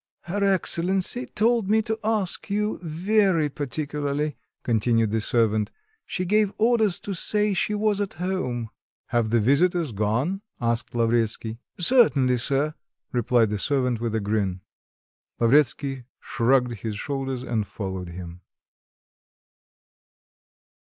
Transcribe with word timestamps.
"Her 0.21 0.43
excellency 0.51 1.27
told 1.27 1.69
me 1.69 1.83
to 1.83 1.99
ask 2.03 2.49
you 2.49 2.79
very 2.81 3.49
particularly," 3.49 4.35
continued 4.63 5.11
the 5.11 5.21
servant. 5.21 5.69
"She 6.07 6.25
gave 6.25 6.51
orders 6.57 6.99
to 7.01 7.13
say 7.13 7.53
she 7.53 7.75
was 7.75 8.01
at 8.01 8.15
home." 8.15 8.71
"Have 9.09 9.29
the 9.29 9.39
visitors 9.39 9.91
gone?" 9.91 10.41
asked 10.59 10.95
Lavretsky. 10.95 11.59
"Certainly, 11.77 12.39
sir," 12.39 12.73
replied 13.11 13.51
the 13.51 13.59
servant 13.59 14.01
with 14.01 14.15
a 14.15 14.19
grin. 14.19 14.61
Lavretsky 15.39 16.05
shrugged 16.19 16.77
his 16.79 16.95
shoulders 16.97 17.43
and 17.43 17.67
followed 17.67 18.09
him. 18.09 18.41